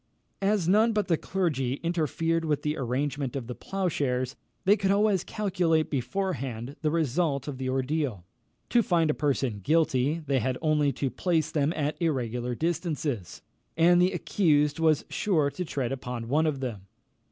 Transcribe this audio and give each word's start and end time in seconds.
As 0.41 0.67
none 0.67 0.93
but 0.93 1.09
the 1.09 1.15
clergy 1.15 1.75
interfered 1.83 2.43
with 2.43 2.63
the 2.63 2.75
arrangement 2.75 3.35
of 3.35 3.45
the 3.45 3.53
ploughshares, 3.53 4.35
they 4.65 4.75
could 4.75 4.89
always 4.89 5.23
calculate 5.23 5.91
beforehand 5.91 6.75
the 6.81 6.89
result 6.89 7.47
of 7.47 7.59
the 7.59 7.69
ordeal. 7.69 8.25
To 8.71 8.81
find 8.81 9.11
a 9.11 9.13
person 9.13 9.59
guilty, 9.59 10.23
they 10.25 10.39
had 10.39 10.57
only 10.59 10.91
to 10.93 11.11
place 11.11 11.51
them 11.51 11.71
at 11.75 12.01
irregular 12.01 12.55
distances, 12.55 13.43
and 13.77 14.01
the 14.01 14.11
accused 14.13 14.79
was 14.79 15.05
sure 15.11 15.51
to 15.51 15.63
tread 15.63 15.91
upon 15.91 16.27
one 16.29 16.47
of 16.47 16.61
them. 16.61 16.87